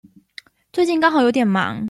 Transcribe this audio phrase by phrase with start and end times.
[0.73, 1.79] 最近剛好有點忙